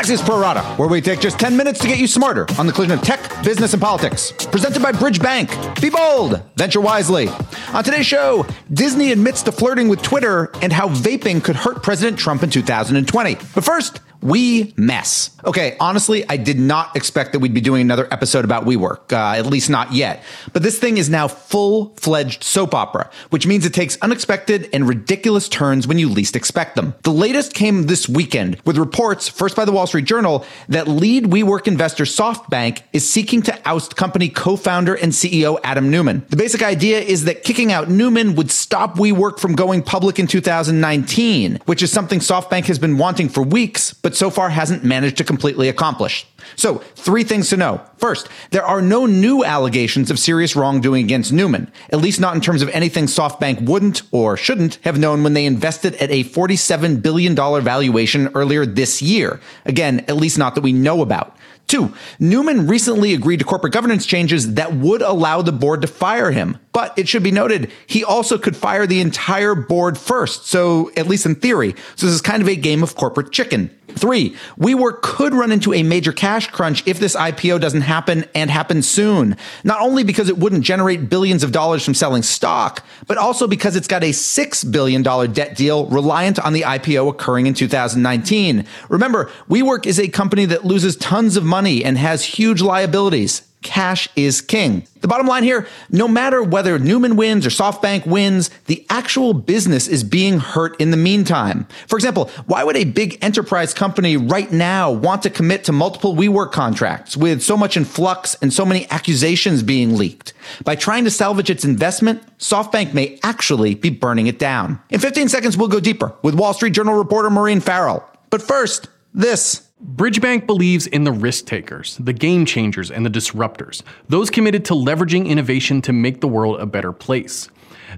Axios 0.00 0.24
Pro 0.24 0.40
Rata, 0.40 0.62
where 0.78 0.88
we 0.88 1.02
take 1.02 1.20
just 1.20 1.38
10 1.38 1.54
minutes 1.54 1.78
to 1.80 1.86
get 1.86 1.98
you 1.98 2.06
smarter 2.06 2.46
on 2.58 2.66
the 2.66 2.72
collision 2.72 2.98
of 2.98 3.04
tech, 3.04 3.20
business, 3.44 3.74
and 3.74 3.82
politics. 3.82 4.32
Presented 4.32 4.82
by 4.82 4.92
Bridge 4.92 5.20
Bank. 5.20 5.50
Be 5.78 5.90
bold, 5.90 6.42
venture 6.56 6.80
wisely. 6.80 7.28
On 7.74 7.84
today's 7.84 8.06
show, 8.06 8.46
Disney 8.72 9.12
admits 9.12 9.42
to 9.42 9.52
flirting 9.52 9.88
with 9.88 10.00
Twitter 10.00 10.50
and 10.62 10.72
how 10.72 10.88
vaping 10.88 11.44
could 11.44 11.54
hurt 11.54 11.82
President 11.82 12.18
Trump 12.18 12.42
in 12.42 12.48
2020. 12.48 13.34
But 13.54 13.62
first, 13.62 14.00
we 14.22 14.72
mess. 14.76 15.30
Okay, 15.44 15.76
honestly, 15.80 16.28
I 16.28 16.36
did 16.36 16.58
not 16.58 16.94
expect 16.96 17.32
that 17.32 17.38
we'd 17.38 17.54
be 17.54 17.60
doing 17.60 17.80
another 17.82 18.06
episode 18.10 18.44
about 18.44 18.64
WeWork, 18.64 19.12
uh, 19.12 19.38
at 19.38 19.46
least 19.46 19.70
not 19.70 19.92
yet. 19.92 20.22
But 20.52 20.62
this 20.62 20.78
thing 20.78 20.98
is 20.98 21.08
now 21.08 21.28
full 21.28 21.94
fledged 21.96 22.44
soap 22.44 22.74
opera, 22.74 23.10
which 23.30 23.46
means 23.46 23.64
it 23.64 23.74
takes 23.74 23.96
unexpected 24.02 24.68
and 24.72 24.86
ridiculous 24.88 25.48
turns 25.48 25.86
when 25.86 25.98
you 25.98 26.08
least 26.08 26.36
expect 26.36 26.76
them. 26.76 26.94
The 27.02 27.12
latest 27.12 27.54
came 27.54 27.84
this 27.84 28.08
weekend 28.08 28.60
with 28.64 28.76
reports, 28.76 29.28
first 29.28 29.56
by 29.56 29.64
the 29.64 29.72
Wall 29.72 29.86
Street 29.86 30.04
Journal, 30.04 30.44
that 30.68 30.88
lead 30.88 31.24
WeWork 31.24 31.66
investor 31.66 32.04
SoftBank 32.04 32.82
is 32.92 33.08
seeking 33.08 33.42
to 33.42 33.68
oust 33.68 33.96
company 33.96 34.28
co 34.28 34.56
founder 34.56 34.94
and 34.94 35.12
CEO 35.12 35.58
Adam 35.64 35.90
Neumann. 35.90 36.24
The 36.28 36.36
basic 36.36 36.62
idea 36.62 37.00
is 37.00 37.24
that 37.24 37.44
kicking 37.44 37.72
out 37.72 37.88
Neumann 37.88 38.34
would 38.34 38.50
stop 38.50 38.96
WeWork 38.96 39.38
from 39.38 39.54
going 39.54 39.82
public 39.82 40.18
in 40.18 40.26
2019, 40.26 41.60
which 41.66 41.82
is 41.82 41.90
something 41.90 42.18
SoftBank 42.18 42.66
has 42.66 42.78
been 42.78 42.98
wanting 42.98 43.28
for 43.28 43.42
weeks, 43.42 43.94
but 43.94 44.09
but 44.10 44.16
so 44.16 44.28
far 44.28 44.50
hasn't 44.50 44.82
managed 44.82 45.18
to 45.18 45.22
completely 45.22 45.68
accomplish. 45.68 46.26
So, 46.56 46.78
three 46.96 47.22
things 47.22 47.48
to 47.50 47.56
know. 47.56 47.80
First, 47.98 48.28
there 48.50 48.64
are 48.64 48.82
no 48.82 49.06
new 49.06 49.44
allegations 49.44 50.10
of 50.10 50.18
serious 50.18 50.56
wrongdoing 50.56 51.04
against 51.04 51.32
Neumann, 51.32 51.70
at 51.90 52.00
least 52.00 52.18
not 52.18 52.34
in 52.34 52.40
terms 52.40 52.60
of 52.60 52.68
anything 52.70 53.04
SoftBank 53.04 53.62
wouldn't 53.68 54.02
or 54.10 54.36
shouldn't 54.36 54.80
have 54.82 54.98
known 54.98 55.22
when 55.22 55.34
they 55.34 55.46
invested 55.46 55.94
at 55.96 56.10
a 56.10 56.24
$47 56.24 57.00
billion 57.00 57.36
valuation 57.36 58.32
earlier 58.34 58.66
this 58.66 59.00
year. 59.00 59.38
Again, 59.64 60.00
at 60.08 60.16
least 60.16 60.38
not 60.38 60.56
that 60.56 60.62
we 60.62 60.72
know 60.72 61.02
about. 61.02 61.36
Two, 61.70 61.94
Neumann 62.18 62.66
recently 62.66 63.14
agreed 63.14 63.36
to 63.36 63.44
corporate 63.44 63.72
governance 63.72 64.04
changes 64.04 64.54
that 64.54 64.74
would 64.74 65.02
allow 65.02 65.40
the 65.40 65.52
board 65.52 65.82
to 65.82 65.86
fire 65.86 66.32
him. 66.32 66.58
But 66.72 66.98
it 66.98 67.08
should 67.08 67.22
be 67.22 67.30
noted, 67.30 67.70
he 67.86 68.02
also 68.02 68.38
could 68.38 68.56
fire 68.56 68.88
the 68.88 69.00
entire 69.00 69.54
board 69.54 69.96
first. 69.96 70.46
So, 70.46 70.90
at 70.96 71.06
least 71.06 71.26
in 71.26 71.36
theory. 71.36 71.76
So 71.94 72.06
this 72.06 72.14
is 72.16 72.20
kind 72.22 72.42
of 72.42 72.48
a 72.48 72.56
game 72.56 72.82
of 72.82 72.96
corporate 72.96 73.30
chicken. 73.30 73.70
Three, 73.96 74.36
WeWork 74.58 75.02
could 75.02 75.34
run 75.34 75.52
into 75.52 75.74
a 75.74 75.82
major 75.82 76.12
cash 76.12 76.48
crunch 76.48 76.86
if 76.86 76.98
this 77.00 77.16
IPO 77.16 77.60
doesn't 77.60 77.82
happen 77.82 78.24
and 78.34 78.50
happen 78.50 78.82
soon. 78.82 79.36
Not 79.64 79.80
only 79.80 80.04
because 80.04 80.28
it 80.28 80.38
wouldn't 80.38 80.64
generate 80.64 81.08
billions 81.10 81.42
of 81.42 81.52
dollars 81.52 81.84
from 81.84 81.94
selling 81.94 82.22
stock, 82.22 82.84
but 83.06 83.18
also 83.18 83.46
because 83.46 83.76
it's 83.76 83.88
got 83.88 84.02
a 84.02 84.10
$6 84.10 84.72
billion 84.72 85.02
debt 85.32 85.56
deal 85.56 85.86
reliant 85.86 86.38
on 86.38 86.52
the 86.52 86.62
IPO 86.62 87.08
occurring 87.08 87.46
in 87.46 87.54
2019. 87.54 88.64
Remember, 88.88 89.30
WeWork 89.48 89.86
is 89.86 89.98
a 89.98 90.08
company 90.08 90.44
that 90.46 90.64
loses 90.64 90.96
tons 90.96 91.36
of 91.36 91.44
money 91.44 91.59
and 91.66 91.98
has 91.98 92.24
huge 92.24 92.62
liabilities 92.62 93.42
cash 93.62 94.08
is 94.16 94.40
king. 94.40 94.86
The 95.00 95.08
bottom 95.08 95.26
line 95.26 95.42
here, 95.42 95.66
no 95.90 96.08
matter 96.08 96.42
whether 96.42 96.78
Neumann 96.78 97.16
wins 97.16 97.46
or 97.46 97.50
SoftBank 97.50 98.06
wins, 98.06 98.50
the 98.66 98.84
actual 98.88 99.34
business 99.34 99.86
is 99.86 100.04
being 100.04 100.38
hurt 100.38 100.80
in 100.80 100.90
the 100.90 100.96
meantime. 100.96 101.66
For 101.86 101.96
example, 101.96 102.30
why 102.46 102.64
would 102.64 102.76
a 102.76 102.84
big 102.84 103.18
enterprise 103.22 103.74
company 103.74 104.16
right 104.16 104.50
now 104.50 104.90
want 104.90 105.22
to 105.22 105.30
commit 105.30 105.64
to 105.64 105.72
multiple 105.72 106.14
WeWork 106.14 106.52
contracts 106.52 107.16
with 107.16 107.42
so 107.42 107.56
much 107.56 107.76
in 107.76 107.84
flux 107.84 108.34
and 108.36 108.52
so 108.52 108.64
many 108.64 108.90
accusations 108.90 109.62
being 109.62 109.96
leaked? 109.96 110.32
By 110.64 110.76
trying 110.76 111.04
to 111.04 111.10
salvage 111.10 111.50
its 111.50 111.64
investment, 111.64 112.22
SoftBank 112.38 112.94
may 112.94 113.18
actually 113.22 113.74
be 113.74 113.90
burning 113.90 114.26
it 114.26 114.38
down. 114.38 114.80
In 114.90 115.00
15 115.00 115.28
seconds, 115.28 115.56
we'll 115.56 115.68
go 115.68 115.80
deeper 115.80 116.14
with 116.22 116.34
Wall 116.34 116.54
Street 116.54 116.72
Journal 116.72 116.94
reporter 116.94 117.30
Maureen 117.30 117.60
Farrell. 117.60 118.06
But 118.30 118.42
first, 118.42 118.88
this. 119.12 119.66
Bridgebank 119.82 120.46
believes 120.46 120.86
in 120.86 121.04
the 121.04 121.12
risk 121.12 121.46
takers, 121.46 121.96
the 121.96 122.12
game 122.12 122.44
changers, 122.44 122.90
and 122.90 123.04
the 123.04 123.10
disruptors, 123.10 123.82
those 124.10 124.28
committed 124.28 124.62
to 124.66 124.74
leveraging 124.74 125.26
innovation 125.26 125.80
to 125.82 125.92
make 125.92 126.20
the 126.20 126.28
world 126.28 126.60
a 126.60 126.66
better 126.66 126.92
place. 126.92 127.48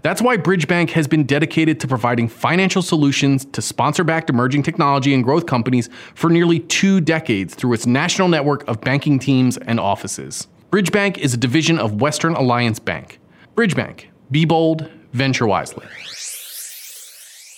That's 0.02 0.22
why 0.22 0.36
Bridgebank 0.36 0.90
has 0.90 1.08
been 1.08 1.24
dedicated 1.24 1.80
to 1.80 1.88
providing 1.88 2.28
financial 2.28 2.82
solutions 2.82 3.44
to 3.46 3.60
sponsor 3.60 4.04
backed 4.04 4.30
emerging 4.30 4.62
technology 4.62 5.12
and 5.12 5.24
growth 5.24 5.46
companies 5.46 5.90
for 6.14 6.30
nearly 6.30 6.60
two 6.60 7.00
decades 7.00 7.52
through 7.54 7.72
its 7.72 7.84
national 7.84 8.28
network 8.28 8.66
of 8.68 8.80
banking 8.80 9.18
teams 9.18 9.56
and 9.56 9.80
offices. 9.80 10.46
Bridgebank 10.70 11.18
is 11.18 11.34
a 11.34 11.36
division 11.36 11.80
of 11.80 12.00
Western 12.00 12.34
Alliance 12.34 12.78
Bank. 12.78 13.18
Bridgebank, 13.56 14.04
be 14.30 14.44
bold, 14.44 14.88
venture 15.12 15.48
wisely. 15.48 15.86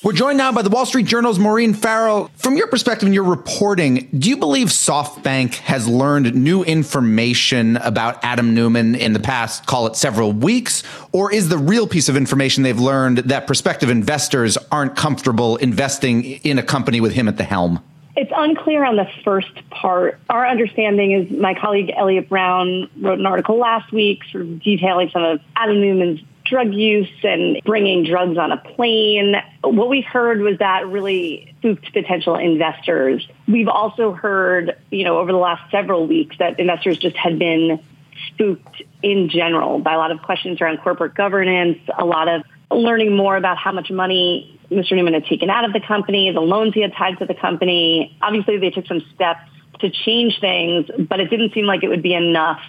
We're 0.05 0.13
joined 0.13 0.37
now 0.37 0.53
by 0.53 0.61
the 0.61 0.69
Wall 0.69 0.85
Street 0.85 1.07
Journal's 1.07 1.39
Maureen 1.39 1.73
Farrell. 1.73 2.31
From 2.37 2.59
your 2.59 2.67
perspective 2.67 3.07
and 3.07 3.15
your 3.15 3.25
reporting, 3.25 4.11
do 4.19 4.29
you 4.29 4.37
believe 4.37 4.69
SoftBank 4.69 5.55
has 5.55 5.89
learned 5.89 6.35
new 6.35 6.63
information 6.63 7.79
about 7.79 8.23
Adam 8.23 8.55
Neumann 8.55 8.97
in 8.97 9.15
the 9.15 9.19
past, 9.19 9.65
call 9.65 9.87
it 9.87 9.97
several 9.97 10.31
weeks? 10.31 10.83
Or 11.13 11.33
is 11.33 11.49
the 11.49 11.57
real 11.57 11.87
piece 11.87 12.11
of 12.11 12.19
information 12.19 12.65
they've 12.65 12.79
learned 12.79 13.17
that 13.17 13.47
prospective 13.47 13.89
investors 13.89 14.59
aren't 14.71 14.95
comfortable 14.95 15.57
investing 15.57 16.23
in 16.23 16.59
a 16.59 16.63
company 16.63 17.01
with 17.01 17.13
him 17.13 17.27
at 17.27 17.39
the 17.39 17.45
helm? 17.45 17.83
It's 18.15 18.33
unclear 18.37 18.85
on 18.85 18.97
the 18.97 19.09
first 19.25 19.53
part. 19.71 20.21
Our 20.29 20.47
understanding 20.47 21.13
is 21.13 21.31
my 21.31 21.55
colleague 21.55 21.91
Elliot 21.97 22.29
Brown 22.29 22.91
wrote 23.01 23.19
an 23.19 23.25
article 23.25 23.57
last 23.57 23.91
week 23.91 24.21
sort 24.31 24.43
of 24.43 24.61
detailing 24.61 25.09
some 25.15 25.23
of 25.25 25.41
Adam 25.57 25.81
Neumann's 25.81 26.21
drug 26.45 26.75
use 26.75 27.09
and 27.23 27.61
bringing 27.65 28.05
drugs 28.05 28.37
on 28.37 28.53
a 28.53 28.57
plane. 28.57 29.35
What 29.63 29.89
we've 29.89 30.05
heard 30.05 30.41
was 30.41 30.59
that 30.59 30.87
really 30.89 31.55
spooked 31.59 31.93
potential 31.93 32.37
investors. 32.37 33.27
We've 33.49 33.69
also 33.69 34.13
heard, 34.13 34.77
you 34.91 35.05
know, 35.05 35.19
over 35.19 35.33
the 35.33 35.39
last 35.39 35.71
several 35.71 36.07
weeks 36.07 36.37
that 36.39 36.61
investors 36.61 36.99
just 36.99 37.17
had 37.17 37.39
been 37.39 37.83
spooked 38.29 38.83
in 39.03 39.29
general 39.29 39.79
by 39.79 39.95
a 39.95 39.99
lot 39.99 40.11
of 40.11 40.23
questions 40.23 40.61
around 40.61 40.79
corporate 40.79 41.15
governance, 41.15 41.79
a 41.99 42.05
lot 42.05 42.29
of 42.29 42.43
learning 42.71 43.17
more 43.17 43.37
about 43.37 43.57
how 43.57 43.73
much 43.73 43.91
money 43.91 44.59
Mr. 44.71 44.93
Neumann 44.93 45.15
had 45.15 45.27
taken 45.27 45.51
out 45.51 45.65
of 45.65 45.73
the 45.73 45.81
company, 45.81 46.31
the 46.33 46.41
loans 46.41 46.75
he 46.75 46.81
had 46.81 46.93
tied 46.95 47.19
to 47.19 47.27
the 47.27 47.35
company. 47.35 48.17
Obviously, 48.23 48.59
they 48.59 48.71
took 48.71 48.87
some 48.87 49.03
steps 49.15 49.49
to 49.81 49.91
change 49.91 50.41
things, 50.41 50.87
but 51.09 51.21
it 51.21 51.31
didn't 51.31 51.53
seem 51.55 51.67
like 51.67 51.83
it 51.83 51.89
would 51.89 52.03
be 52.03 52.15
enough. 52.15 52.61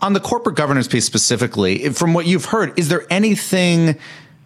On 0.00 0.12
the 0.12 0.20
corporate 0.20 0.56
governance 0.56 0.88
piece 0.88 1.04
specifically, 1.04 1.88
from 1.90 2.14
what 2.14 2.26
you've 2.26 2.46
heard, 2.46 2.78
is 2.78 2.88
there 2.88 3.06
anything 3.10 3.98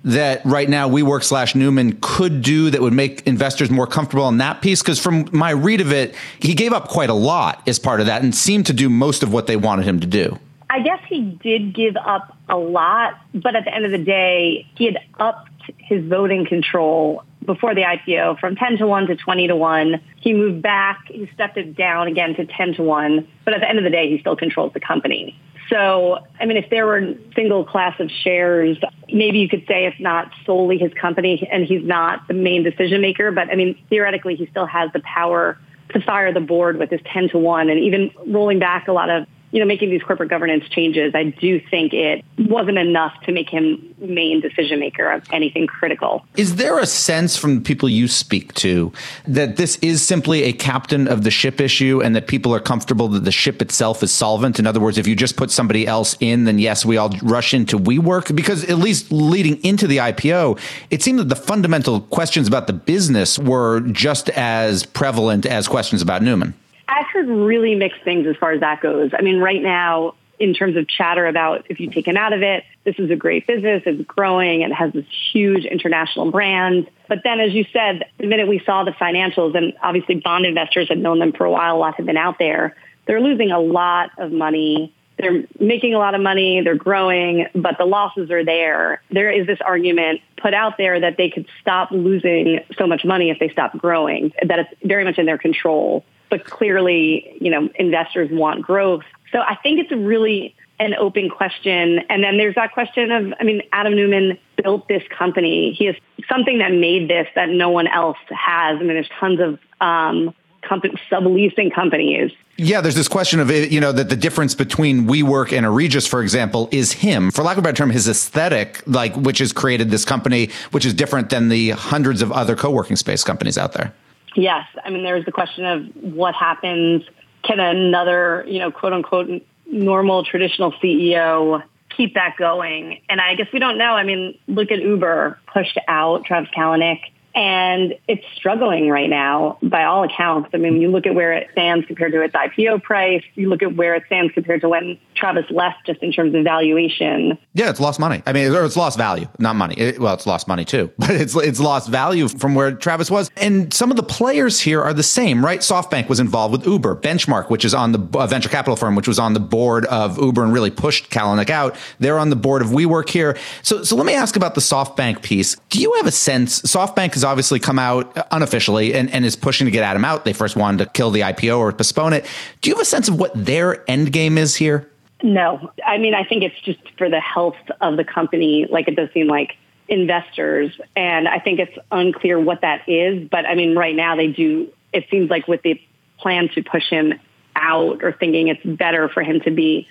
that 0.05 0.41
right 0.45 0.69
now 0.69 0.89
WeWork 0.89 1.25
slash 1.25 1.55
Neumann 1.55 1.99
could 2.01 2.43
do 2.43 2.71
that 2.71 2.81
would 2.81 2.93
make 2.93 3.27
investors 3.27 3.71
more 3.71 3.87
comfortable 3.87 4.25
on 4.25 4.39
that 4.39 4.62
piece? 4.62 4.83
Because 4.83 4.99
from 4.99 5.29
my 5.33 5.51
read 5.51 5.81
of 5.81 5.93
it, 5.93 6.15
he 6.41 6.55
gave 6.55 6.73
up 6.73 6.89
quite 6.89 7.11
a 7.11 7.15
lot 7.15 7.67
as 7.67 7.79
part 7.79 8.01
of 8.01 8.06
that 8.06 8.23
and 8.23 8.35
seemed 8.35 8.67
to 8.67 8.73
do 8.73 8.89
most 8.89 9.23
of 9.23 9.33
what 9.33 9.47
they 9.47 9.56
wanted 9.56 9.87
him 9.87 10.00
to 10.00 10.06
do. 10.06 10.39
I 10.71 10.81
guess 10.81 11.00
he 11.09 11.23
did 11.23 11.75
give 11.75 11.97
up 11.97 12.37
a 12.49 12.56
lot, 12.56 13.19
but 13.35 13.56
at 13.56 13.65
the 13.65 13.75
end 13.75 13.87
of 13.87 13.91
the 13.91 13.99
day, 13.99 14.67
he 14.77 14.85
had 14.85 14.99
upped 15.19 15.48
his 15.79 16.05
voting 16.05 16.47
control 16.47 17.23
before 17.45 17.75
the 17.75 17.83
IPO 17.83 18.39
from 18.41 18.56
10 18.56 18.79
to 18.79 18.87
1 18.87 19.06
to 19.06 19.17
20 19.17 19.49
to 19.49 19.56
1. 19.56 20.01
He 20.21 20.34
moved 20.34 20.62
back, 20.62 21.06
he 21.06 21.29
stepped 21.34 21.56
it 21.56 21.77
down 21.77 22.09
again 22.09 22.34
to 22.37 22.45
10 22.45 22.75
to 22.75 22.83
1, 22.83 23.29
but 23.45 23.55
at 23.55 23.61
the 23.61 23.69
end 23.69 23.79
of 23.79 23.84
the 23.84 23.91
day, 23.91 24.11
he 24.11 24.19
still 24.19 24.37
controls 24.37 24.73
the 24.75 24.81
company. 24.81 25.39
So, 25.71 26.19
I 26.41 26.47
mean, 26.47 26.56
if 26.56 26.71
there 26.71 26.87
were 26.87 27.15
single 27.34 27.65
class 27.65 27.99
of 28.01 28.11
shares, 28.11 28.79
maybe 29.12 29.39
you 29.39 29.49
could 29.49 29.65
say 29.69 29.87
it's 29.87 30.01
not 30.01 30.31
solely 30.47 30.79
his 30.79 30.93
company 30.95 31.47
and 31.51 31.65
he's 31.65 31.85
not 31.85 32.27
the 32.27 32.35
main 32.35 32.62
decision 32.62 33.00
maker, 33.00 33.31
but 33.31 33.50
I 33.50 33.55
mean, 33.55 33.79
theoretically, 33.91 34.35
he 34.37 34.47
still 34.47 34.67
has 34.67 34.91
the 34.93 35.00
power 35.00 35.59
to 35.91 36.00
fire 36.00 36.33
the 36.33 36.41
board 36.41 36.79
with 36.79 36.91
his 36.91 37.00
10 37.12 37.31
to 37.31 37.39
1 37.39 37.71
and 37.71 37.81
even 37.81 38.11
rolling 38.27 38.59
back 38.59 38.89
a 38.89 38.93
lot 38.93 39.11
of 39.11 39.27
you 39.51 39.61
know, 39.61 39.67
making 39.67 39.91
these 39.91 40.03
corporate 40.03 40.29
governance 40.29 40.69
changes, 40.69 41.15
I 41.15 41.25
do 41.25 41.61
think 41.71 41.95
it 41.95 42.25
wasn't 42.39 42.79
enough 42.79 43.19
to 43.23 43.33
make 43.33 43.49
him 43.49 43.95
main 43.99 44.41
decision 44.41 44.79
maker 44.79 45.11
of 45.11 45.25
anything 45.33 45.67
critical. 45.67 46.25
Is 46.37 46.56
there 46.56 46.79
a 46.79 46.87
sense 46.87 47.37
from 47.37 47.56
the 47.56 47.61
people 47.62 47.89
you 47.89 48.09
speak 48.09 48.55
to 48.55 48.93
that 49.27 49.56
this 49.56 49.77
is 49.77 50.06
simply 50.06 50.45
a 50.45 50.53
captain 50.53 51.09
of 51.09 51.25
the 51.25 51.31
ship 51.31 51.61
issue 51.61 52.03
and 52.03 52.15
that 52.15 52.27
people 52.27 52.55
are 52.55 52.61
comfortable 52.61 53.09
that 53.09 53.25
the 53.25 53.33
ship 53.33 53.62
itself 53.62 54.03
is 54.03 54.12
solvent? 54.12 54.59
In 54.59 54.67
other 54.67 54.81
words, 54.81 54.99
if 54.99 55.06
you 55.06 55.17
just 55.17 55.37
put 55.37 55.51
somebody 55.51 55.87
else 55.87 56.17
in, 56.21 56.44
then 56.44 56.59
yes, 56.59 56.85
we 56.85 56.97
all 56.97 57.11
rush 57.23 57.55
into 57.55 57.79
WeWork 57.79 58.37
because 58.37 58.65
at 58.65 58.79
least 58.79 59.11
leading 59.11 59.62
into 59.65 59.87
the 59.87 59.97
IPO, 59.99 60.61
it 60.91 61.03
seemed 61.03 61.19
that 61.19 61.29
the 61.29 61.37
fundamental 61.37 62.01
questions 62.03 62.47
about 62.47 62.67
the 62.67 62.73
business 62.73 63.39
were 63.39 63.81
just 63.81 64.29
as 64.31 64.85
prevalent 64.85 65.47
as 65.47 65.69
questions 65.69 66.03
about 66.03 66.23
Neumann. 66.23 66.55
I've 66.88 67.06
heard 67.12 67.29
really 67.29 67.75
mixed 67.75 68.02
things 68.02 68.26
as 68.26 68.37
far 68.37 68.52
as 68.52 68.61
that 68.61 68.81
goes. 68.81 69.11
I 69.17 69.23
mean, 69.23 69.38
right 69.38 69.62
now, 69.62 70.14
in 70.38 70.55
terms 70.55 70.76
of 70.76 70.88
chatter 70.88 71.26
about 71.26 71.67
if 71.69 71.81
you 71.81 71.90
take 71.90 72.06
him 72.06 72.17
out 72.17 72.32
of 72.32 72.43
it, 72.43 72.64
this 72.85 72.94
is 72.99 73.11
a 73.11 73.17
great 73.17 73.46
business, 73.46 73.82
it's 73.85 74.06
growing, 74.06 74.62
it 74.62 74.73
has 74.73 74.93
this 74.93 75.05
huge 75.32 75.64
international 75.64 76.31
brand. 76.31 76.88
But 77.08 77.19
then, 77.25 77.40
as 77.40 77.52
you 77.52 77.67
said, 77.73 78.05
the 78.19 78.26
minute 78.26 78.49
we 78.49 78.62
saw 78.64 78.85
the 78.85 78.93
financials, 78.93 79.56
and 79.56 79.75
obviously 79.82 80.17
bond 80.17 80.46
investors 80.46 80.88
had 80.88 80.99
known 80.99 81.19
them 81.19 81.32
for 81.32 81.44
a 81.44 81.50
while, 81.50 81.76
a 81.76 81.79
lot 81.79 81.96
had 81.96 82.06
been 82.06 82.17
out 82.17 82.38
there, 82.38 82.76
they're 83.06 83.20
losing 83.20 83.50
a 83.50 83.61
lot 83.61 84.11
of 84.19 84.32
money. 84.32 84.94
They're 85.19 85.44
making 85.58 85.94
a 85.94 85.99
lot 85.99 86.14
of 86.14 86.20
money, 86.20 86.61
they're 86.62 86.76
growing, 86.76 87.49
but 87.52 87.76
the 87.76 87.84
losses 87.84 88.31
are 88.31 88.44
there. 88.44 89.02
There 89.11 89.32
is 89.32 89.49
this 89.49 89.58
argument 89.61 90.20
put 90.41 90.55
out 90.55 90.79
there 90.79 91.00
that 91.00 91.17
they 91.17 91.29
could 91.29 91.46
stop 91.61 91.91
losing 91.91 92.61
so 92.79 92.87
much 92.87 93.05
money 93.05 93.31
if 93.31 93.41
they 93.41 93.49
stop 93.49 93.76
growing, 93.76 94.32
that 94.46 94.61
it's 94.61 94.70
very 94.84 95.02
much 95.02 95.19
in 95.19 95.26
their 95.26 95.37
control. 95.37 96.05
But 96.31 96.45
clearly, 96.45 97.37
you 97.41 97.51
know, 97.51 97.69
investors 97.77 98.29
want 98.31 98.63
growth. 98.63 99.05
So 99.33 99.41
I 99.41 99.57
think 99.57 99.81
it's 99.81 99.93
really 99.93 100.55
an 100.81 100.95
open 100.95 101.29
question. 101.29 102.01
And 102.09 102.23
then 102.23 102.37
there's 102.37 102.55
that 102.55 102.73
question 102.73 103.11
of, 103.11 103.35
I 103.41 103.45
mean, 103.45 103.63
Adam 103.73 103.97
Neumann 103.97 104.39
built 104.63 104.89
this 104.89 105.03
company. 105.17 105.73
He 105.73 105.87
has 105.87 105.97
something 106.29 106.59
that 106.59 106.73
made 106.73 107.09
this 107.09 107.27
that 107.35 107.49
no 107.49 107.71
one 107.71 107.87
else 107.87 108.19
has. 108.29 108.77
I 108.77 108.79
mean, 108.79 108.89
there's 108.89 109.11
tons 109.19 109.41
of 109.41 109.59
um, 109.81 110.35
company, 110.63 110.95
subleasing 111.11 111.75
companies. 111.75 112.33
Yeah, 112.57 112.81
there's 112.81 112.97
this 112.97 113.09
question 113.09 113.39
of 113.39 113.51
you 113.51 113.81
know 113.81 113.93
that 113.93 114.09
the 114.09 114.17
difference 114.17 114.55
between 114.55 115.07
WeWork 115.07 115.57
and 115.57 115.75
Regus, 115.75 116.09
for 116.09 116.23
example, 116.23 116.69
is 116.73 116.91
him, 116.91 117.31
for 117.31 117.45
lack 117.45 117.57
of 117.57 117.63
a 117.63 117.63
better 117.63 117.77
term, 117.77 117.91
his 117.91 118.09
aesthetic, 118.09 118.83
like 118.87 119.15
which 119.15 119.39
has 119.39 119.53
created 119.53 119.91
this 119.91 120.05
company, 120.05 120.51
which 120.73 120.85
is 120.85 120.93
different 120.93 121.31
than 121.31 121.49
the 121.49 121.71
hundreds 121.71 122.21
of 122.21 122.33
other 122.33 122.57
co-working 122.57 122.97
space 122.97 123.23
companies 123.23 123.57
out 123.57 123.75
there. 123.75 123.95
Yes, 124.35 124.67
I 124.85 124.91
mean 124.91 125.03
there's 125.03 125.25
the 125.25 125.33
question 125.33 125.65
of 125.65 125.87
what 125.95 126.35
happens. 126.35 127.03
Can 127.43 127.61
another, 127.61 128.45
you 128.47 128.59
know, 128.59 128.71
quote 128.71 128.93
unquote 128.93 129.43
normal 129.67 130.25
traditional 130.25 130.73
CEO 130.73 131.63
keep 131.97 132.15
that 132.15 132.37
going? 132.39 133.01
And 133.09 133.21
I 133.21 133.35
guess 133.35 133.49
we 133.53 133.59
don't 133.59 133.79
know. 133.79 133.93
I 133.93 134.05
mean, 134.05 134.39
look 134.47 134.71
at 134.71 134.81
Uber 134.81 135.39
pushed 135.53 135.79
out 135.89 136.25
Travis 136.25 136.51
Kalanick 136.57 137.01
and 137.35 137.95
it's 138.09 138.25
struggling 138.35 138.89
right 138.89 139.09
now 139.09 139.59
by 139.63 139.85
all 139.85 140.03
accounts. 140.03 140.51
I 140.55 140.57
mean, 140.57 140.81
you 140.81 140.91
look 140.91 141.07
at 141.07 141.15
where 141.15 141.33
it 141.33 141.49
stands 141.53 141.87
compared 141.87 142.13
to 142.13 142.23
its 142.23 142.35
IPO 142.35 142.83
price, 142.83 143.23
you 143.35 143.49
look 143.49 143.63
at 143.63 143.77
where 143.77 143.95
it 143.95 144.05
stands 144.07 144.33
compared 144.33 144.63
to 144.63 144.69
when 144.69 144.99
Travis 145.19 145.44
left 145.50 145.87
just 145.87 146.03
in 146.03 146.12
terms 146.12 146.35
of 146.35 146.44
valuation. 146.44 147.38
Yeah, 147.55 147.70
it's 147.70 147.81
lost 147.81 147.99
money. 147.99 148.23
I 148.26 148.32
mean, 148.32 148.53
or 148.53 148.65
it's 148.65 148.76
lost 148.76 148.97
value, 148.97 149.26
not 149.38 149.56
money. 149.56 149.75
It, 149.76 149.99
well, 149.99 150.15
it's 150.15 150.26
lost 150.26 150.47
money 150.49 150.65
too, 150.65 150.91
but 150.99 151.11
it's 151.11 151.35
it's 151.37 151.61
lost 151.61 151.88
value 151.88 152.29
from 152.29 152.55
where 152.55 152.73
Travis 152.73 153.11
was. 153.11 153.31
And 153.37 153.73
some 153.73 153.91
of 153.91 153.97
the 153.97 154.03
players 154.03 154.61
here 154.61 154.82
are 154.82 154.94
the 154.94 155.03
same, 155.03 155.44
right? 155.44 155.61
SoftBank 155.61 156.09
was 156.09 156.20
involved 156.20 156.53
with 156.53 156.67
Uber, 156.67 156.97
Benchmark, 156.97 157.50
which 157.50 157.65
is 157.65 157.75
on 157.75 157.93
the 157.93 158.19
uh, 158.19 158.26
venture 158.26 158.49
capital 158.49 158.76
firm, 158.76 158.94
which 158.94 159.09
was 159.09 159.19
on 159.19 159.35
the 159.35 159.41
board 159.41 159.87
of 159.87 160.19
Uber 160.19 160.44
and 160.44 160.53
really 160.53 160.70
pushed 160.70 161.11
Kalanick 161.11 161.50
out. 161.50 161.76
They're 161.99 162.19
on 162.19 162.31
the 162.31 162.37
board 162.37 162.62
of 162.62 162.69
WeWork 162.69 163.09
here. 163.09 163.37
So, 163.62 163.82
so 163.82 163.97
let 163.97 164.06
me 164.06 164.15
ask 164.15 164.37
about 164.37 164.55
the 164.55 164.61
SoftBank 164.61 165.23
piece. 165.23 165.56
Do 165.70 165.81
you 165.81 165.93
have 165.94 166.06
a 166.06 166.12
sense? 166.12 166.62
SoftBank 166.62 167.15
has 167.15 167.25
obviously 167.25 167.59
come 167.59 167.79
out 167.79 168.17
unofficially 168.31 168.94
and, 168.94 169.11
and 169.11 169.25
is 169.25 169.37
pushing 169.37 169.65
to 169.65 169.70
get 169.70 169.82
Adam 169.82 170.05
out. 170.05 170.25
They 170.25 170.32
first 170.32 170.56
wanted 170.56 170.85
to 170.85 170.91
kill 170.91 171.11
the 171.11 171.20
IPO 171.20 171.59
or 171.59 171.73
postpone 171.73 172.12
it. 172.12 172.26
Do 172.61 172.70
you 172.70 172.76
have 172.76 172.82
a 172.82 172.87
sense 172.87 173.09
of 173.09 173.19
what 173.19 173.32
their 173.35 173.88
end 173.91 174.12
game 174.12 174.38
is 174.38 174.56
here? 174.56 174.91
No, 175.23 175.73
I 175.85 175.99
mean, 175.99 176.15
I 176.15 176.25
think 176.25 176.44
it's 176.44 176.61
just 176.61 176.79
for 176.97 177.11
the 177.11 177.20
health 177.20 177.56
of 177.81 177.97
the 177.97 178.05
company. 178.05 178.67
Like 178.70 178.88
it 178.88 178.94
does 178.94 179.09
seem 179.12 179.26
like 179.26 179.56
investors, 179.88 180.79
and 180.94 181.26
I 181.26 181.41
think 181.41 181.59
it's 181.59 181.76
unclear 181.91 182.38
what 182.38 182.61
that 182.61 182.88
is. 182.88 183.29
But 183.29 183.47
I 183.47 183.55
mean, 183.55 183.76
right 183.76 183.97
now 183.97 184.17
they 184.17 184.29
do. 184.29 184.73
It 184.93 185.06
seems 185.11 185.29
like 185.29 185.49
with 185.49 185.62
the 185.62 185.81
plan 186.19 186.49
to 186.55 186.62
push 186.62 186.88
him 186.88 187.15
out, 187.56 188.05
or 188.05 188.12
thinking 188.12 188.49
it's 188.49 188.65
better 188.65 189.09
for 189.09 189.23
him 189.23 189.41
to 189.41 189.50
be 189.50 189.88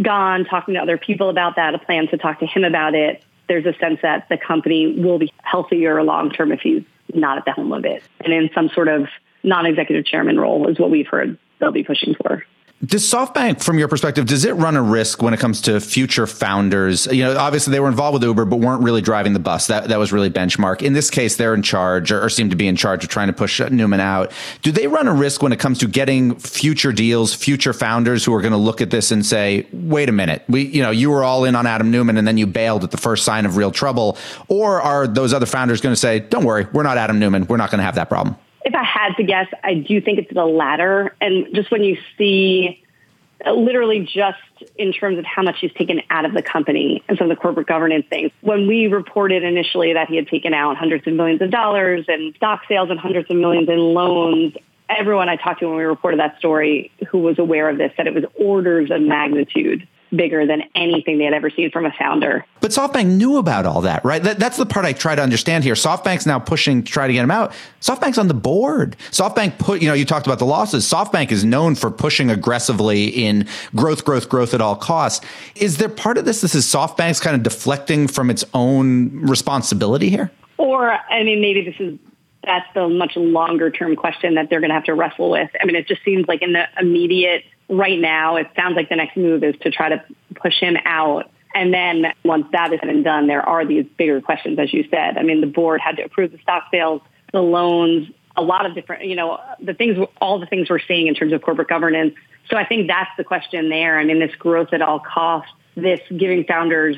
gone, 0.00 0.44
talking 0.44 0.74
to 0.74 0.80
other 0.80 0.98
people 0.98 1.30
about 1.30 1.56
that, 1.56 1.74
a 1.74 1.78
plan 1.78 2.08
to 2.08 2.18
talk 2.18 2.40
to 2.40 2.46
him 2.46 2.64
about 2.64 2.94
it. 2.94 3.22
There's 3.48 3.66
a 3.66 3.76
sense 3.78 4.00
that 4.02 4.28
the 4.28 4.36
company 4.36 5.00
will 5.00 5.18
be 5.18 5.32
healthier 5.42 6.02
long 6.02 6.30
term 6.30 6.52
if 6.52 6.60
he's 6.60 6.84
not 7.14 7.38
at 7.38 7.44
the 7.46 7.52
helm 7.52 7.72
of 7.72 7.84
it, 7.86 8.02
and 8.20 8.32
in 8.32 8.50
some 8.54 8.68
sort 8.68 8.88
of 8.88 9.08
non-executive 9.42 10.04
chairman 10.04 10.38
role 10.38 10.68
is 10.68 10.78
what 10.78 10.90
we've 10.90 11.08
heard 11.08 11.38
they'll 11.58 11.72
be 11.72 11.82
pushing 11.82 12.14
for. 12.14 12.44
Does 12.82 13.04
SoftBank, 13.04 13.62
from 13.62 13.78
your 13.78 13.88
perspective, 13.88 14.24
does 14.24 14.46
it 14.46 14.52
run 14.52 14.74
a 14.74 14.82
risk 14.82 15.20
when 15.20 15.34
it 15.34 15.36
comes 15.38 15.60
to 15.62 15.80
future 15.80 16.26
founders? 16.26 17.04
You 17.08 17.24
know, 17.24 17.36
obviously 17.36 17.72
they 17.72 17.80
were 17.80 17.88
involved 17.88 18.14
with 18.14 18.22
Uber, 18.22 18.46
but 18.46 18.56
weren't 18.56 18.82
really 18.82 19.02
driving 19.02 19.34
the 19.34 19.38
bus. 19.38 19.66
That 19.66 19.88
that 19.88 19.98
was 19.98 20.14
really 20.14 20.30
benchmark. 20.30 20.80
In 20.80 20.94
this 20.94 21.10
case, 21.10 21.36
they're 21.36 21.52
in 21.52 21.60
charge 21.60 22.10
or, 22.10 22.24
or 22.24 22.30
seem 22.30 22.48
to 22.48 22.56
be 22.56 22.66
in 22.66 22.76
charge 22.76 23.04
of 23.04 23.10
trying 23.10 23.26
to 23.26 23.34
push 23.34 23.60
Neumann 23.60 24.00
out. 24.00 24.32
Do 24.62 24.72
they 24.72 24.86
run 24.86 25.08
a 25.08 25.12
risk 25.12 25.42
when 25.42 25.52
it 25.52 25.58
comes 25.58 25.78
to 25.80 25.88
getting 25.88 26.36
future 26.36 26.90
deals, 26.90 27.34
future 27.34 27.74
founders 27.74 28.24
who 28.24 28.32
are 28.32 28.40
going 28.40 28.52
to 28.52 28.58
look 28.58 28.80
at 28.80 28.88
this 28.88 29.10
and 29.12 29.26
say, 29.26 29.66
"Wait 29.74 30.08
a 30.08 30.12
minute, 30.12 30.42
we, 30.48 30.62
you 30.62 30.82
know, 30.82 30.90
you 30.90 31.10
were 31.10 31.22
all 31.22 31.44
in 31.44 31.54
on 31.56 31.66
Adam 31.66 31.90
Neumann 31.90 32.16
and 32.16 32.26
then 32.26 32.38
you 32.38 32.46
bailed 32.46 32.82
at 32.82 32.92
the 32.92 32.96
first 32.96 33.26
sign 33.26 33.44
of 33.44 33.58
real 33.58 33.70
trouble," 33.70 34.16
or 34.48 34.80
are 34.80 35.06
those 35.06 35.34
other 35.34 35.44
founders 35.44 35.82
going 35.82 35.92
to 35.92 36.00
say, 36.00 36.20
"Don't 36.20 36.44
worry, 36.44 36.66
we're 36.72 36.82
not 36.82 36.96
Adam 36.96 37.18
Neumann. 37.18 37.46
We're 37.46 37.58
not 37.58 37.70
going 37.70 37.80
to 37.80 37.84
have 37.84 37.96
that 37.96 38.08
problem." 38.08 38.36
If 38.64 38.74
I 38.74 38.84
had 38.84 39.14
to 39.14 39.22
guess, 39.22 39.46
I 39.64 39.74
do 39.74 40.00
think 40.00 40.18
it's 40.18 40.32
the 40.32 40.44
latter. 40.44 41.14
And 41.20 41.54
just 41.54 41.70
when 41.70 41.82
you 41.82 41.96
see 42.18 42.82
uh, 43.44 43.52
literally 43.52 44.00
just 44.00 44.38
in 44.76 44.92
terms 44.92 45.18
of 45.18 45.24
how 45.24 45.42
much 45.42 45.56
he's 45.60 45.72
taken 45.72 46.02
out 46.10 46.26
of 46.26 46.34
the 46.34 46.42
company 46.42 47.02
and 47.08 47.16
some 47.16 47.30
of 47.30 47.34
the 47.34 47.40
corporate 47.40 47.66
governance 47.66 48.04
things. 48.10 48.30
When 48.42 48.66
we 48.66 48.86
reported 48.86 49.42
initially 49.42 49.94
that 49.94 50.08
he 50.08 50.16
had 50.16 50.28
taken 50.28 50.52
out 50.52 50.76
hundreds 50.76 51.06
of 51.06 51.14
millions 51.14 51.40
of 51.40 51.50
dollars 51.50 52.04
and 52.08 52.34
stock 52.36 52.62
sales 52.68 52.90
and 52.90 53.00
hundreds 53.00 53.30
of 53.30 53.36
millions 53.38 53.68
in 53.70 53.78
loans, 53.78 54.54
everyone 54.90 55.30
I 55.30 55.36
talked 55.36 55.60
to 55.60 55.68
when 55.68 55.76
we 55.76 55.84
reported 55.84 56.20
that 56.20 56.38
story 56.38 56.92
who 57.08 57.18
was 57.18 57.38
aware 57.38 57.70
of 57.70 57.78
this 57.78 57.92
said 57.96 58.06
it 58.06 58.14
was 58.14 58.24
orders 58.34 58.90
of 58.90 59.00
magnitude 59.00 59.88
bigger 60.14 60.46
than 60.46 60.62
anything 60.74 61.18
they 61.18 61.24
had 61.24 61.34
ever 61.34 61.50
seen 61.50 61.70
from 61.70 61.86
a 61.86 61.92
founder. 61.92 62.44
But 62.60 62.72
SoftBank 62.72 63.06
knew 63.06 63.38
about 63.38 63.66
all 63.66 63.80
that, 63.82 64.04
right? 64.04 64.22
That, 64.22 64.38
that's 64.38 64.56
the 64.56 64.66
part 64.66 64.84
I 64.84 64.92
try 64.92 65.14
to 65.14 65.22
understand 65.22 65.64
here. 65.64 65.74
SoftBank's 65.74 66.26
now 66.26 66.38
pushing 66.38 66.82
to 66.82 66.92
try 66.92 67.06
to 67.06 67.12
get 67.12 67.22
him 67.22 67.30
out. 67.30 67.52
SoftBank's 67.80 68.18
on 68.18 68.28
the 68.28 68.34
board. 68.34 68.96
SoftBank 69.10 69.58
put, 69.58 69.80
you 69.80 69.88
know, 69.88 69.94
you 69.94 70.04
talked 70.04 70.26
about 70.26 70.38
the 70.38 70.46
losses. 70.46 70.84
SoftBank 70.84 71.30
is 71.32 71.44
known 71.44 71.74
for 71.74 71.90
pushing 71.90 72.30
aggressively 72.30 73.06
in 73.06 73.46
growth, 73.74 74.04
growth, 74.04 74.28
growth 74.28 74.54
at 74.54 74.60
all 74.60 74.76
costs. 74.76 75.24
Is 75.56 75.78
there 75.78 75.88
part 75.88 76.18
of 76.18 76.24
this? 76.24 76.40
This 76.40 76.54
is 76.54 76.66
SoftBank's 76.66 77.20
kind 77.20 77.36
of 77.36 77.42
deflecting 77.42 78.08
from 78.08 78.30
its 78.30 78.44
own 78.54 79.10
responsibility 79.20 80.10
here? 80.10 80.30
Or, 80.58 80.92
I 80.92 81.22
mean, 81.22 81.40
maybe 81.40 81.62
this 81.62 81.76
is 81.78 81.98
that's 82.44 82.66
the 82.74 82.88
much 82.88 83.16
longer 83.16 83.70
term 83.70 83.96
question 83.96 84.34
that 84.34 84.48
they're 84.48 84.60
going 84.60 84.70
to 84.70 84.74
have 84.74 84.84
to 84.84 84.94
wrestle 84.94 85.30
with. 85.30 85.50
I 85.60 85.66
mean, 85.66 85.76
it 85.76 85.86
just 85.86 86.02
seems 86.04 86.26
like 86.26 86.42
in 86.42 86.52
the 86.52 86.64
immediate 86.78 87.44
right 87.68 87.98
now, 87.98 88.36
it 88.36 88.48
sounds 88.56 88.76
like 88.76 88.88
the 88.88 88.96
next 88.96 89.16
move 89.16 89.44
is 89.44 89.54
to 89.62 89.70
try 89.70 89.90
to 89.90 90.02
push 90.34 90.58
him 90.58 90.76
out. 90.84 91.30
And 91.54 91.74
then 91.74 92.06
once 92.24 92.46
that 92.52 92.72
is 92.72 92.80
been 92.80 93.02
done, 93.02 93.26
there 93.26 93.46
are 93.46 93.66
these 93.66 93.84
bigger 93.98 94.20
questions, 94.20 94.58
as 94.58 94.72
you 94.72 94.84
said. 94.90 95.18
I 95.18 95.22
mean, 95.22 95.40
the 95.40 95.46
board 95.46 95.80
had 95.80 95.96
to 95.96 96.04
approve 96.04 96.32
the 96.32 96.38
stock 96.38 96.68
sales, 96.70 97.02
the 97.32 97.42
loans, 97.42 98.08
a 98.36 98.42
lot 98.42 98.64
of 98.64 98.74
different, 98.74 99.04
you 99.04 99.16
know, 99.16 99.40
the 99.60 99.74
things, 99.74 99.98
all 100.20 100.38
the 100.38 100.46
things 100.46 100.70
we're 100.70 100.78
seeing 100.78 101.08
in 101.08 101.14
terms 101.14 101.32
of 101.32 101.42
corporate 101.42 101.68
governance. 101.68 102.14
So 102.48 102.56
I 102.56 102.64
think 102.64 102.86
that's 102.86 103.10
the 103.16 103.24
question 103.24 103.68
there. 103.68 103.98
I 103.98 104.04
mean, 104.04 104.18
this 104.18 104.34
growth 104.36 104.72
at 104.72 104.80
all 104.80 105.00
costs, 105.00 105.52
this 105.74 106.00
giving 106.16 106.44
founders 106.44 106.96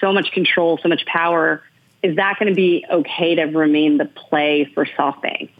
so 0.00 0.12
much 0.12 0.32
control, 0.32 0.78
so 0.82 0.88
much 0.88 1.06
power, 1.06 1.62
is 2.04 2.16
that 2.16 2.38
going 2.38 2.50
to 2.50 2.54
be 2.54 2.84
okay 2.88 3.34
to 3.34 3.44
remain 3.44 3.96
the 3.96 4.04
play 4.04 4.70
for 4.74 4.84
SoftBank? 4.84 5.50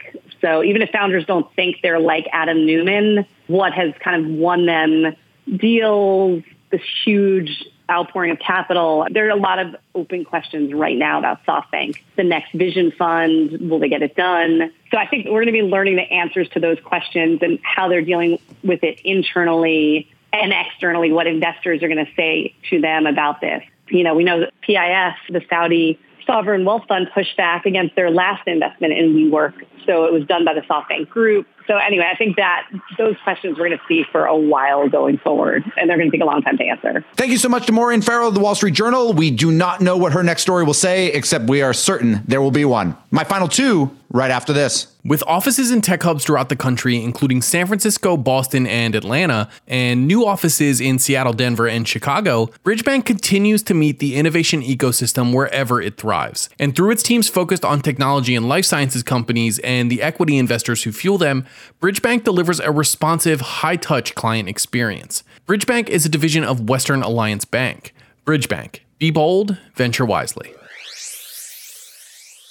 So 0.42 0.62
even 0.62 0.82
if 0.82 0.90
founders 0.90 1.24
don't 1.24 1.50
think 1.56 1.76
they're 1.82 1.98
like 1.98 2.26
Adam 2.32 2.66
Neumann, 2.66 3.26
what 3.46 3.72
has 3.72 3.94
kind 3.98 4.22
of 4.22 4.30
won 4.30 4.66
them 4.66 5.16
deals, 5.56 6.42
this 6.70 6.82
huge 7.04 7.64
outpouring 7.90 8.30
of 8.30 8.38
capital. 8.38 9.06
There 9.10 9.26
are 9.26 9.30
a 9.30 9.36
lot 9.36 9.58
of 9.58 9.76
open 9.94 10.24
questions 10.24 10.72
right 10.74 10.96
now 10.96 11.18
about 11.18 11.44
SoftBank. 11.46 11.96
The 12.16 12.24
next 12.24 12.52
vision 12.52 12.92
fund, 12.92 13.70
will 13.70 13.78
they 13.78 13.88
get 13.88 14.02
it 14.02 14.14
done? 14.14 14.70
So 14.90 14.98
I 14.98 15.06
think 15.06 15.26
we're 15.26 15.44
going 15.44 15.46
to 15.46 15.52
be 15.52 15.62
learning 15.62 15.96
the 15.96 16.10
answers 16.10 16.48
to 16.50 16.60
those 16.60 16.78
questions 16.80 17.40
and 17.42 17.58
how 17.62 17.88
they're 17.88 18.04
dealing 18.04 18.38
with 18.62 18.82
it 18.82 19.00
internally 19.04 20.10
and 20.32 20.52
externally, 20.52 21.10
what 21.12 21.26
investors 21.26 21.82
are 21.82 21.88
going 21.88 22.04
to 22.04 22.12
say 22.16 22.54
to 22.70 22.80
them 22.80 23.06
about 23.06 23.40
this. 23.40 23.62
You 23.88 24.02
know, 24.02 24.14
we 24.14 24.24
know 24.24 24.40
that 24.40 25.16
the 25.28 25.42
Saudi 25.48 25.98
sovereign 26.26 26.64
wealth 26.64 26.84
fund 26.88 27.08
pushed 27.14 27.36
back 27.36 27.66
against 27.66 27.94
their 27.96 28.10
last 28.10 28.46
investment 28.46 28.92
in 28.92 29.14
WeWork. 29.14 29.54
So 29.86 30.04
it 30.04 30.12
was 30.12 30.24
done 30.26 30.44
by 30.44 30.54
the 30.54 30.62
SoftBank 30.62 31.08
Group. 31.08 31.46
So 31.66 31.76
anyway, 31.76 32.06
I 32.10 32.16
think 32.16 32.36
that 32.36 32.68
those 32.98 33.16
questions 33.24 33.58
we're 33.58 33.68
going 33.68 33.78
to 33.78 33.84
see 33.88 34.04
for 34.10 34.26
a 34.26 34.36
while 34.36 34.88
going 34.88 35.18
forward, 35.18 35.64
and 35.76 35.88
they're 35.88 35.96
going 35.96 36.10
to 36.10 36.16
take 36.16 36.22
a 36.22 36.26
long 36.26 36.42
time 36.42 36.58
to 36.58 36.64
answer. 36.64 37.04
Thank 37.16 37.30
you 37.32 37.38
so 37.38 37.48
much 37.48 37.66
to 37.66 37.72
Maureen 37.72 38.02
Farrell 38.02 38.28
of 38.28 38.34
the 38.34 38.40
Wall 38.40 38.54
Street 38.54 38.74
Journal. 38.74 39.12
We 39.12 39.30
do 39.30 39.50
not 39.50 39.80
know 39.80 39.96
what 39.96 40.12
her 40.12 40.22
next 40.22 40.42
story 40.42 40.64
will 40.64 40.74
say, 40.74 41.06
except 41.08 41.48
we 41.48 41.62
are 41.62 41.72
certain 41.72 42.22
there 42.26 42.42
will 42.42 42.50
be 42.50 42.64
one. 42.64 42.96
My 43.10 43.24
final 43.24 43.48
two 43.48 43.90
right 44.14 44.30
after 44.30 44.52
this. 44.52 44.86
With 45.04 45.24
offices 45.26 45.72
and 45.72 45.82
tech 45.82 46.04
hubs 46.04 46.24
throughout 46.24 46.48
the 46.48 46.56
country, 46.56 47.02
including 47.02 47.42
San 47.42 47.66
Francisco, 47.66 48.16
Boston, 48.16 48.66
and 48.66 48.94
Atlanta, 48.94 49.50
and 49.66 50.06
new 50.06 50.24
offices 50.24 50.80
in 50.80 51.00
Seattle, 51.00 51.32
Denver, 51.32 51.66
and 51.66 51.86
Chicago, 51.86 52.46
Bridgebank 52.64 53.04
continues 53.04 53.62
to 53.64 53.74
meet 53.74 53.98
the 53.98 54.14
innovation 54.14 54.62
ecosystem 54.62 55.34
wherever 55.34 55.82
it 55.82 55.98
thrives. 55.98 56.48
And 56.60 56.74
through 56.74 56.92
its 56.92 57.02
teams 57.02 57.28
focused 57.28 57.64
on 57.64 57.80
technology 57.80 58.36
and 58.36 58.48
life 58.48 58.64
sciences 58.64 59.02
companies 59.02 59.58
and 59.58 59.90
the 59.90 60.00
equity 60.00 60.38
investors 60.38 60.84
who 60.84 60.92
fuel 60.92 61.18
them, 61.18 61.44
Bridgebank 61.82 62.22
delivers 62.22 62.60
a 62.60 62.70
responsive, 62.70 63.40
high 63.40 63.76
touch 63.76 64.14
client 64.14 64.48
experience. 64.48 65.24
Bridgebank 65.46 65.88
is 65.88 66.06
a 66.06 66.08
division 66.08 66.44
of 66.44 66.68
Western 66.68 67.02
Alliance 67.02 67.44
Bank. 67.44 67.92
Bridgebank. 68.24 68.78
Be 68.98 69.10
bold, 69.10 69.58
venture 69.74 70.04
wisely. 70.04 70.54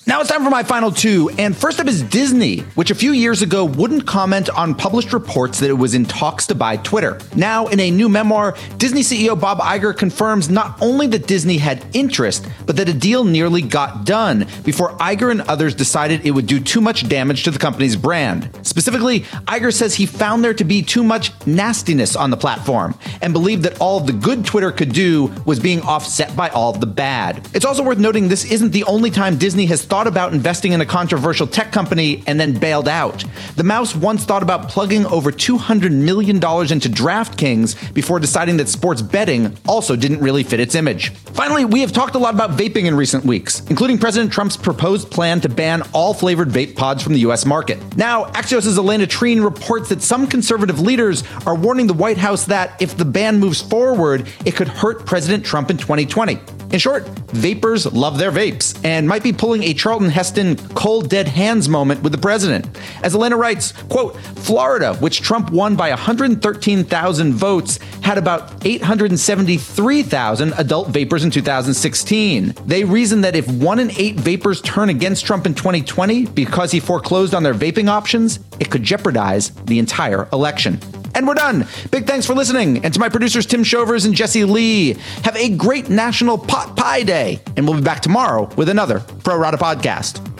Now 0.05 0.19
it's 0.19 0.29
time 0.29 0.43
for 0.43 0.49
my 0.49 0.63
final 0.63 0.91
two. 0.91 1.29
And 1.37 1.55
first 1.55 1.79
up 1.79 1.87
is 1.87 2.03
Disney, 2.03 2.59
which 2.75 2.91
a 2.91 2.95
few 2.95 3.13
years 3.13 3.41
ago 3.41 3.63
wouldn't 3.63 4.05
comment 4.05 4.49
on 4.49 4.75
published 4.75 5.13
reports 5.13 5.61
that 5.61 5.69
it 5.69 5.77
was 5.77 5.95
in 5.95 6.03
talks 6.03 6.45
to 6.47 6.55
buy 6.55 6.75
Twitter. 6.75 7.19
Now, 7.37 7.67
in 7.67 7.79
a 7.79 7.89
new 7.89 8.09
memoir, 8.09 8.57
Disney 8.77 8.99
CEO 8.99 9.39
Bob 9.39 9.59
Iger 9.59 9.95
confirms 9.95 10.49
not 10.49 10.77
only 10.81 11.07
that 11.07 11.25
Disney 11.25 11.57
had 11.57 11.85
interest, 11.93 12.45
but 12.65 12.75
that 12.75 12.89
a 12.89 12.93
deal 12.93 13.23
nearly 13.23 13.61
got 13.61 14.03
done 14.05 14.45
before 14.65 14.91
Iger 14.97 15.31
and 15.31 15.39
others 15.43 15.73
decided 15.73 16.25
it 16.25 16.31
would 16.31 16.47
do 16.47 16.59
too 16.59 16.81
much 16.81 17.07
damage 17.07 17.43
to 17.43 17.51
the 17.51 17.59
company's 17.59 17.95
brand. 17.95 18.49
Specifically, 18.61 19.21
Iger 19.47 19.73
says 19.73 19.95
he 19.95 20.05
found 20.05 20.43
there 20.43 20.53
to 20.53 20.65
be 20.65 20.81
too 20.81 21.05
much 21.05 21.31
nastiness 21.47 22.17
on 22.17 22.29
the 22.29 22.37
platform 22.37 22.93
and 23.21 23.31
believed 23.31 23.63
that 23.63 23.79
all 23.79 23.99
of 24.01 24.07
the 24.07 24.13
good 24.13 24.43
Twitter 24.43 24.71
could 24.73 24.91
do 24.91 25.33
was 25.45 25.61
being 25.61 25.81
offset 25.83 26.35
by 26.35 26.49
all 26.49 26.71
of 26.71 26.81
the 26.81 26.87
bad. 26.87 27.47
It's 27.53 27.63
also 27.63 27.83
worth 27.83 27.99
noting 27.99 28.27
this 28.27 28.51
isn't 28.51 28.71
the 28.71 28.83
only 28.83 29.09
time 29.09 29.37
Disney 29.37 29.65
has 29.67 29.92
thought 29.93 30.07
about 30.07 30.33
investing 30.33 30.73
in 30.73 30.81
a 30.81 30.85
controversial 30.87 31.45
tech 31.45 31.71
company 31.71 32.23
and 32.25 32.39
then 32.39 32.57
bailed 32.57 32.87
out. 32.87 33.23
The 33.57 33.63
mouse 33.63 33.95
once 33.95 34.25
thought 34.25 34.41
about 34.41 34.67
plugging 34.67 35.05
over 35.05 35.31
$200 35.31 35.91
million 35.91 36.37
into 36.37 36.89
DraftKings 36.89 37.93
before 37.93 38.19
deciding 38.19 38.57
that 38.57 38.69
sports 38.69 39.03
betting 39.03 39.55
also 39.67 39.95
didn't 39.95 40.19
really 40.19 40.41
fit 40.41 40.59
its 40.59 40.73
image. 40.73 41.11
Finally, 41.33 41.65
we 41.65 41.81
have 41.81 41.91
talked 41.91 42.15
a 42.15 42.17
lot 42.17 42.33
about 42.33 42.57
vaping 42.57 42.85
in 42.85 42.95
recent 42.95 43.23
weeks, 43.23 43.61
including 43.69 43.99
President 43.99 44.33
Trump's 44.33 44.57
proposed 44.57 45.11
plan 45.11 45.39
to 45.41 45.47
ban 45.47 45.83
all 45.93 46.15
flavored 46.15 46.49
vape 46.49 46.75
pods 46.75 47.03
from 47.03 47.13
the 47.13 47.19
US 47.19 47.45
market. 47.45 47.77
Now, 47.95 48.25
Axios' 48.31 48.75
Alayna 48.75 49.05
Treene 49.05 49.43
reports 49.43 49.89
that 49.89 50.01
some 50.01 50.25
conservative 50.25 50.79
leaders 50.79 51.23
are 51.45 51.53
warning 51.53 51.85
the 51.85 51.93
White 51.93 52.17
House 52.17 52.45
that 52.45 52.81
if 52.81 52.97
the 52.97 53.05
ban 53.05 53.39
moves 53.39 53.61
forward, 53.61 54.27
it 54.43 54.55
could 54.55 54.69
hurt 54.69 55.05
President 55.05 55.45
Trump 55.45 55.69
in 55.69 55.77
2020. 55.77 56.39
In 56.73 56.79
short, 56.79 57.07
vapors 57.29 57.85
love 57.93 58.17
their 58.17 58.31
vapes 58.31 58.83
and 58.83 59.07
might 59.07 59.21
be 59.21 59.31
pulling 59.31 59.61
a 59.61 59.75
Charlton 59.75 60.09
Heston 60.09 60.57
cold 60.69 61.07
dead 61.07 61.27
hands 61.27 61.69
moment 61.69 62.01
with 62.01 62.11
the 62.11 62.17
president. 62.17 62.65
As 63.03 63.13
Alayna 63.13 63.37
writes, 63.37 63.73
quote, 63.89 64.17
Florida, 64.17 64.95
which 64.95 65.21
Trump 65.21 65.51
won 65.51 65.75
by 65.75 65.89
113,000 65.89 67.33
votes, 67.33 67.77
had 68.01 68.17
about 68.17 68.65
873,000 68.65 70.53
adult 70.57 70.87
vapors 70.87 71.23
in 71.23 71.29
2016. 71.29 72.55
They 72.65 72.83
reason 72.83 73.21
that 73.21 73.35
if 73.35 73.47
one 73.47 73.77
in 73.77 73.91
eight 73.91 74.15
vapors 74.15 74.59
turn 74.59 74.89
against 74.89 75.27
Trump 75.27 75.45
in 75.45 75.53
2020 75.53 76.25
because 76.25 76.71
he 76.71 76.79
foreclosed 76.79 77.35
on 77.35 77.43
their 77.43 77.53
vaping 77.53 77.87
options, 77.87 78.39
it 78.59 78.71
could 78.71 78.81
jeopardize 78.81 79.51
the 79.65 79.77
entire 79.77 80.27
election. 80.33 80.79
And 81.15 81.27
we're 81.27 81.35
done. 81.35 81.67
Big 81.91 82.05
thanks 82.05 82.25
for 82.25 82.33
listening. 82.33 82.83
And 82.83 82.93
to 82.93 82.99
my 82.99 83.09
producers, 83.09 83.45
Tim 83.45 83.63
Shovers 83.63 84.05
and 84.05 84.15
Jesse 84.15 84.45
Lee. 84.45 84.93
Have 85.23 85.35
a 85.35 85.49
great 85.49 85.89
National 85.89 86.37
Pot 86.37 86.75
Pie 86.75 87.03
Day. 87.03 87.39
And 87.55 87.67
we'll 87.67 87.77
be 87.77 87.83
back 87.83 88.01
tomorrow 88.01 88.49
with 88.55 88.69
another 88.69 88.99
Pro 88.99 89.37
Rata 89.37 89.57
podcast. 89.57 90.32